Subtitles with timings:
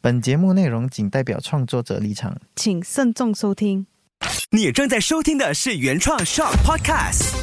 [0.00, 2.36] 本节目内容仅代表创作者立场。
[2.54, 3.84] 请慎重收听。
[4.50, 7.34] 你正在收听的是原创 Shock Podcast。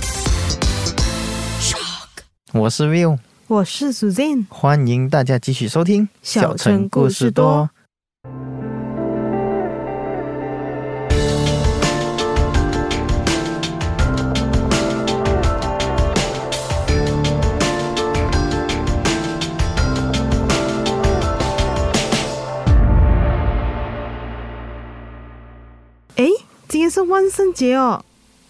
[1.59, 2.23] Shock，
[2.53, 7.69] 我是 Will，我是 Suzanne，欢迎大家继续收听小城故事多。
[26.95, 28.01] 是万圣节哦，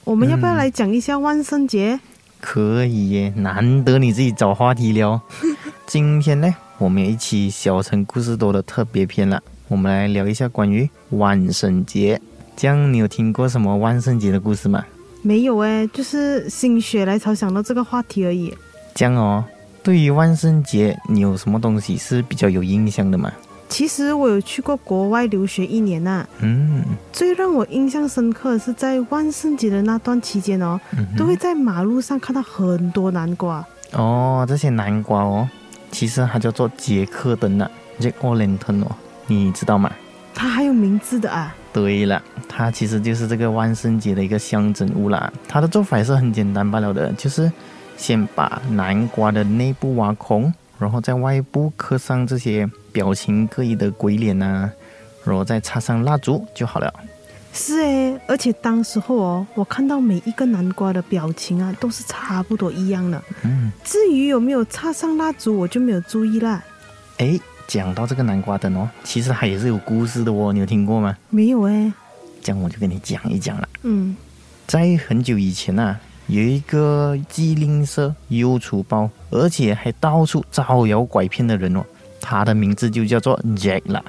[0.04, 1.99] 我们要不要嗯来讲一下万圣节？
[2.40, 5.20] 可以耶，难得你自己找话题聊。
[5.88, 12.22] 今天呢，我们一起小城故事多的特别篇了，我们来聊一下关于万圣节。
[12.55, 14.86] 这样，你有听过什么万圣节的故事吗？
[15.23, 18.53] 没有诶，就是心血来潮想到这个话题而已。
[18.94, 19.44] 这样哦，
[19.81, 23.34] 对于万圣节，你有什么东西是比较有印象的吗？
[23.67, 33.66] 其实我有去过国外留学一年呐、嗯，最让我印象深刻的是在万圣节的那段期间哦，嗯都会在马路上看到很多南瓜。
[33.94, 35.49] 哦，这些南瓜哦，
[35.91, 38.95] 其实它叫做杰克灯啊，Jack O' Lantern 哦，
[39.27, 39.91] 你知道吗？
[40.33, 45.31] 它还有名字的啊，对了，它其实就是这个万圣节的一个象征物啦。
[45.47, 47.52] 它的做法也是很简单罢了的，就是
[47.97, 54.71] 先把南瓜的内部挖空，然后在外部刻上这些表情各异的鬼脸啊，
[55.25, 56.93] 然后再插上蜡烛就好了。
[57.51, 63.21] 是诶，而且当时候哦，我看到每一个南瓜的表情啊，都是差不多一样的。
[63.43, 66.63] 嗯，至于有没有插上蜡烛，我就没有注意啦。
[67.17, 71.17] 诶，讲到这个南瓜灯哦，其实它也是有故事的哦，你有听过吗？
[71.29, 71.91] 没有诶，
[72.41, 73.67] 这样我就跟你讲一讲了。
[73.83, 74.16] 嗯，
[74.66, 81.85] 在很久以前啊，有一个机灵色又粗暴，而且还到处招摇拐骗的人哦，
[82.26, 84.04] 他的名字就叫做 Jack 啦。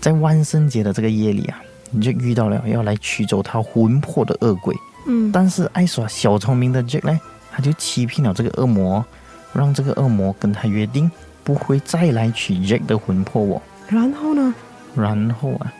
[0.00, 4.74] 在万圣节的这个夜里啊，你就遇到了要来取走他魂魄的恶鬼，
[5.06, 7.20] 嗯，但是爱耍小聪明的 Jack 呢，
[7.52, 9.04] 他就欺骗了这个恶魔，
[9.52, 11.10] 让这个恶魔跟他约定
[11.44, 13.62] 不会再来取 Jack 的魂魄哦。
[13.88, 14.54] 然后呢？
[14.94, 15.72] 然后啊，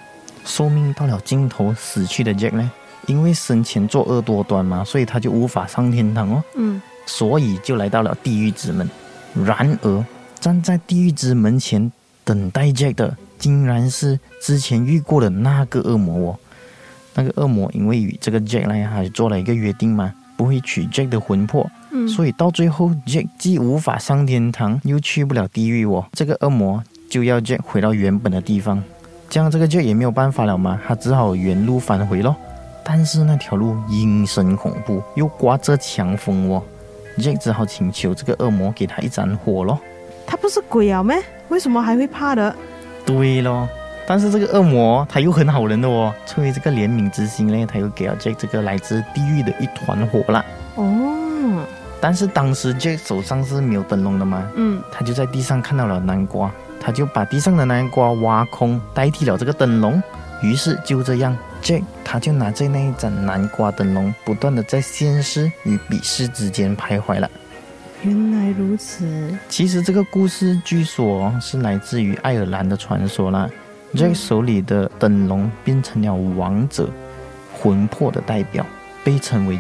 [0.45, 2.71] 寿命到了尽头死去的 Jack 呢，
[3.06, 8.89] 因为生前作恶多端嘛，所以他就无法上天堂哦，嗯，所以就来到了地狱之门。
[9.45, 10.05] 然而，
[10.41, 11.91] 站在地狱之门前
[12.24, 16.38] 等待 Jack 的，竟然是之前遇过的那个恶魔哦。
[17.14, 26.04] 那个恶魔因为与这个 Jack 呢，还做了一个约定嘛，不会取 Jack 的魂魄，嗯，所以到最后，Jack 既无法上天堂，又去不了地狱哦。
[26.12, 28.82] 这个恶魔就要 Jack 回到原本的地方，
[29.30, 32.36] 这样这个 Jack 也没有办法了嘛，他只好原路返回咯。
[32.84, 36.62] 但是那条路阴森恐怖，又刮着强风哦。
[37.16, 39.80] Jack 只好请求这个恶魔给他一盏火咯。
[40.26, 41.22] 他不是鬼啊咩？
[41.48, 42.54] 为什么还会怕的？
[43.04, 43.69] 对咯，
[44.06, 50.44] 但是这个恶魔他又很好人的哦，出于这个怜悯之心呢，他又给了 Jack 这个来自地狱的一团火啦。
[50.75, 51.65] 哦，
[52.00, 56.50] 但是当时 Jack 手上是没有灯笼的嘛，嗯，他就在地上看到了南瓜，
[56.81, 60.03] 他就把地上的南瓜挖空，代替了这个灯笼。
[60.42, 67.31] 于是就这样，Jack 他就拿着那一盏南瓜灯笼，不断的在现实与鄙视之间徘徊了。
[68.03, 69.07] 原来如此。
[69.49, 73.49] 其实这个故事据说是来自于爱尔兰的传说啦。
[73.95, 76.91] Jack 手里的灯笼变成了王者
[77.53, 78.67] 魂魄的代表，
[79.03, 79.59] 被称为。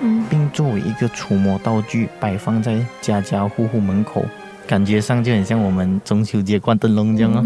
[0.00, 4.24] 嗯，并作为一个除魔道具摆放在家家户户门口，
[4.66, 7.44] 感觉上就很像我们中秋节挂灯笼这样哦。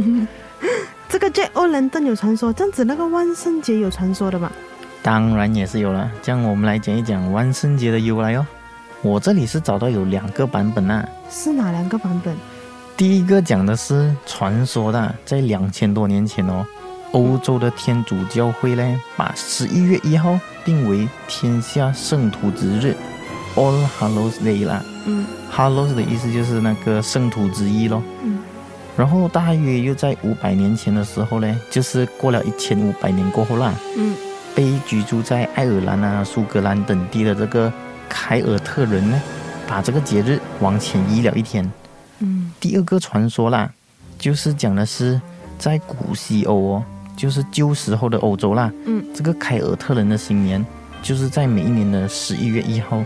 [1.08, 4.52] 这个 Jack O' Lantern 有传说，这样子那个万圣节有传说的嘛？
[5.02, 8.46] 当然也是有了，这样我们来讲一讲万圣节的由来哦。
[9.04, 12.36] 我这里是找到有两个版本啊，是哪两个版本？
[12.96, 16.64] 第一个讲的是传说的，在两千多年前哦，
[17.10, 22.96] 欧洲的天主教会呢，把十一月一号定为天下圣徒之日
[23.56, 24.80] （All Hallows Day） 啦。
[25.04, 28.00] 嗯 Hallows 的意思就是那个圣徒之一咯。
[28.22, 28.38] 嗯
[28.96, 34.14] 然后大约又在五百年前的时候呢，就是过了一千五百年过后啦，嗯
[34.54, 37.72] 被居住在爱尔兰啊、苏格兰等地的这个
[38.14, 39.18] 凯尔特人呢，
[39.66, 41.64] 把这个节日往前移了一天。
[42.18, 43.72] 嗯第二个传说啦，
[44.18, 45.18] 就是讲的是
[45.58, 46.84] 在古西欧哦，
[47.16, 50.64] 就是旧时候的欧洲啦，嗯，这个凯尔特人的新年
[51.02, 53.02] 就是在每一年的十一月一号，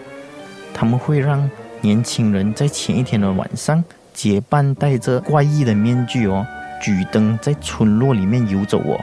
[0.74, 1.48] 他们会让
[1.80, 3.82] 年轻人在前一天的晚上
[4.12, 6.44] 结伴戴着怪异的面具哦，
[6.82, 9.00] 举灯在村落里面游走哦。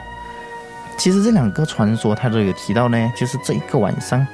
[0.98, 4.24] 其实这两个传说它都有提到呢，就是这一个晚上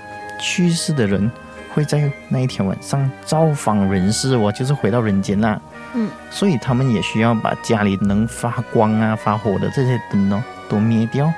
[0.41, 1.31] 去世的人
[1.73, 5.61] 会在那一天晚上造访人世哦，就是回到人间啦。
[5.95, 11.33] 嗯，所以他们也需要把家里能发光啊、发火的这些灯哦都灭掉，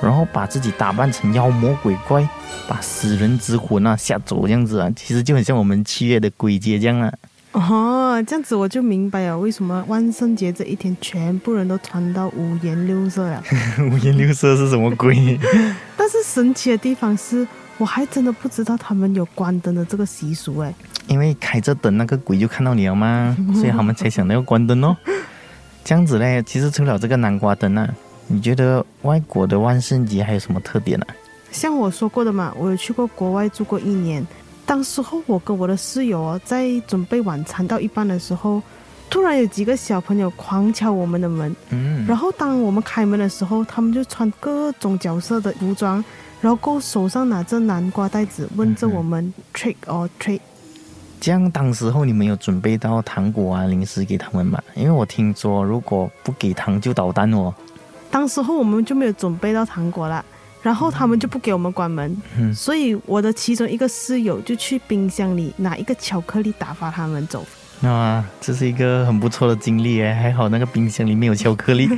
[0.00, 2.28] 然后把自己打扮成妖魔鬼怪，
[2.68, 4.88] 把死人之魂啊吓走这样子啊。
[4.94, 7.12] 其实就很像我们七月的鬼节这样啊。
[7.52, 13.42] 哦，这样子我就明白了，为什么万圣节这一天全部人都穿到五颜六色了。
[13.90, 15.36] 五颜六色是什么鬼？
[15.96, 17.44] 但是神奇的地方是，
[17.80, 20.72] 我还真的不知道他们有关灯的这个习俗哎。
[21.06, 24.96] 因为开着灯，那个鬼就看到你了吗， 所以他们才想到要关灯哦。
[25.82, 27.88] 这样子嘞，其实除了这个南瓜灯啊，
[28.26, 31.06] 你觉得外国的万圣节还有什么特点呢、
[31.50, 34.24] 像我说过的嘛，我有去过国外住过一年。
[34.66, 38.62] 当时候我跟我的室友哦，在准备晚餐到一半的时候，
[39.10, 41.54] 突然有几个小朋友狂敲我们的门。
[41.70, 46.02] 嗯，然后当我们开门的时候，他们就穿各种角色的服装，
[46.40, 50.40] 然后够手上拿着南瓜袋子，问着我们 trick or treat。
[51.20, 54.62] 这样当时候你们有准备到糖果啊、零食给他们吗？
[54.74, 57.52] 因为我听说如果不给糖就捣蛋哦。
[58.10, 60.24] 当时候我们就没有准备到糖果啦，
[60.62, 67.44] 然后他们就不给我们关门，嗯所以我的其中一个室友就去冰箱里拿一个巧克力打发他们走。
[67.82, 71.88] 啊，这是一个很不错的经历诶，还好那个冰箱里面有巧克力。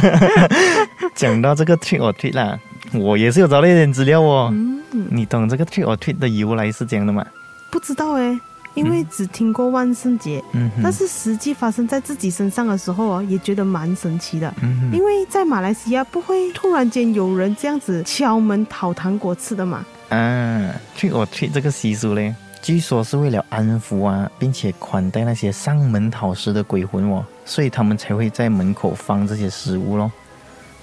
[1.14, 2.58] 讲到这个 trick or treat 啦，
[2.92, 4.50] 我也是有找到一点资料哦。
[4.52, 7.24] 嗯，你懂这个 trick or treat 的由来是这样的吗？
[7.70, 8.38] 不知道诶，
[8.74, 14.52] 因为只听过万圣节，嗯哼，但是实际发生在自己身上的时候哦，也觉得蛮神奇的。
[14.62, 19.84] 嗯哼因为在马来西亚不会突然间有人这样子敲门讨糖果吃的嘛。
[20.10, 30.10] 啊，trick or treat 这个习俗嘞，据说是为了安抚啊，并且款待那些上门讨食的鬼魂哦，所以他们才会在门口放这些食物咯。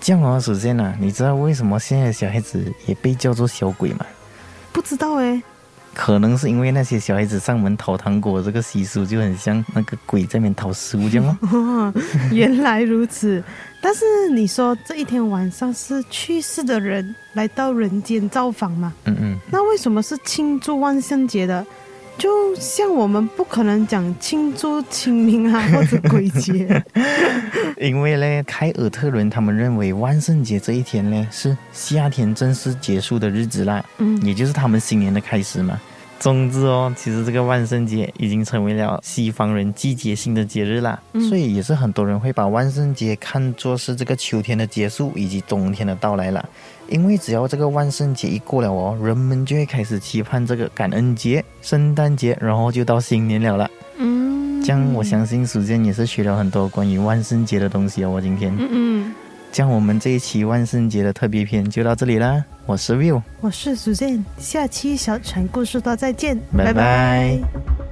[0.02, 4.06] 这样啊，首先呢、你知道为什么现在小孩子也被叫做小鬼吗？
[4.74, 5.42] 不知道诶，
[5.94, 11.94] 可能是因为那些小孩子上门讨糖果这个习俗就很像那个鬼在那边讨食物这样哦。
[12.32, 13.44] 原来如此。
[13.82, 18.94] 但是你说这一天晚上是去世的人来到人间造访嘛？
[19.06, 21.66] 嗯嗯，那为什么是庆祝万圣节的？
[22.20, 26.84] 就像我们不可能讲庆祝清明啊 或者鬼节。
[27.80, 35.80] 因为呢，凯尔特人他们认为万圣节这一天呢是夏天正式结束的日子啦，嗯，也就是他们新年的开始嘛。
[36.20, 46.44] 总之哦，其实这个万圣节已经成为了西方人季节性的节日啦，嗯所以也是很多人会把万圣节看作是这个秋天的结束以及冬天的到来啦。
[46.90, 53.70] 因为只要这个万圣节一过了哦，人们就会开始期盼这个感恩节、圣诞节，然后就到新年了啦。
[53.98, 58.10] 嗯，这样我相信时间也是学了很多关于万圣节的东西哦。
[58.10, 59.16] 我今天，嗯嗯，
[59.52, 62.44] 这样我们这一期万圣节的特别篇就到这里啦。
[62.66, 63.22] 我是 Will。
[63.42, 67.89] 我是 Suzanne，下期小城故事多再见，拜拜拜拜